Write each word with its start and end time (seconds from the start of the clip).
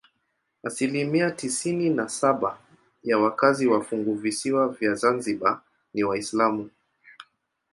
Asilimia 0.63 1.31
tisini 1.31 1.89
na 1.89 2.09
saba 2.09 2.59
ya 3.03 3.17
wakazi 3.17 3.67
wa 3.67 3.83
funguvisiwa 3.83 4.69
vya 4.69 4.93
Zanzibar 4.95 5.61
ni 5.93 6.03
Waislamu. 6.03 6.69